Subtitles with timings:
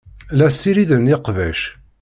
[0.37, 1.61] La ssiriden iqbac.